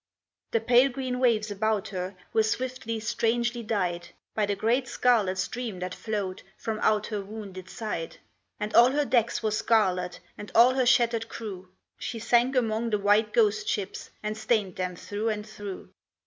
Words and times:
The 0.49 0.59
pale 0.61 0.89
green 0.89 1.19
waves 1.19 1.51
about 1.51 1.89
her 1.89 2.15
Were 2.33 2.41
swiftly, 2.41 2.99
strangely 2.99 3.61
dyed, 3.61 4.07
By 4.33 4.47
the 4.47 4.55
great 4.55 4.87
scarlet 4.87 5.37
stream 5.37 5.77
that 5.77 5.93
flowed 5.93 6.41
From 6.57 6.79
out 6.79 7.05
her 7.13 7.21
wounded 7.21 7.69
side. 7.69 8.17
And 8.59 8.73
all 8.73 8.93
her 8.93 9.05
decks 9.05 9.43
were 9.43 9.51
scarlet 9.51 10.19
And 10.39 10.51
all 10.55 10.73
her 10.73 10.87
shattered 10.87 11.29
crew. 11.29 11.69
She 11.99 12.17
sank 12.17 12.55
among 12.55 12.89
the 12.89 12.97
white 12.97 13.31
ghost 13.31 13.69
ships 13.69 14.09
And 14.23 14.35
stained 14.35 14.75
them 14.75 14.95
through 14.95 15.29
and 15.29 15.47
through. 15.47 15.89